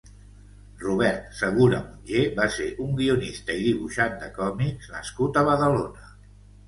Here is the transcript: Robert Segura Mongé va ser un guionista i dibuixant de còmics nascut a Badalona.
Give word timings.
Robert 0.83 1.27
Segura 1.41 1.81
Mongé 1.83 2.23
va 2.39 2.47
ser 2.55 2.67
un 2.85 2.97
guionista 3.01 3.59
i 3.59 3.63
dibuixant 3.67 4.17
de 4.25 4.31
còmics 4.39 4.93
nascut 4.95 5.39
a 5.43 5.49
Badalona. 5.51 6.09